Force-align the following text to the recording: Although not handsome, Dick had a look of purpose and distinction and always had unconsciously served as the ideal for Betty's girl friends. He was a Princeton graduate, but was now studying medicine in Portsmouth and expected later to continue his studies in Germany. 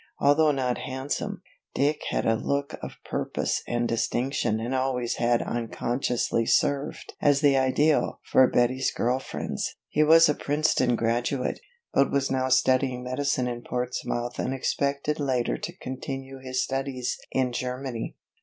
Although 0.17 0.53
not 0.53 0.79
handsome, 0.79 1.43
Dick 1.75 2.01
had 2.09 2.25
a 2.25 2.33
look 2.35 2.73
of 2.81 2.93
purpose 3.05 3.61
and 3.67 3.87
distinction 3.87 4.59
and 4.59 4.73
always 4.73 5.17
had 5.17 5.43
unconsciously 5.43 6.43
served 6.47 7.13
as 7.21 7.41
the 7.41 7.55
ideal 7.55 8.19
for 8.23 8.47
Betty's 8.49 8.91
girl 8.91 9.19
friends. 9.19 9.75
He 9.89 10.01
was 10.03 10.27
a 10.27 10.33
Princeton 10.33 10.95
graduate, 10.95 11.59
but 11.93 12.09
was 12.11 12.31
now 12.31 12.49
studying 12.49 13.03
medicine 13.03 13.47
in 13.47 13.61
Portsmouth 13.61 14.39
and 14.39 14.55
expected 14.55 15.19
later 15.19 15.59
to 15.59 15.77
continue 15.77 16.39
his 16.39 16.63
studies 16.63 17.19
in 17.29 17.51
Germany. 17.53 18.15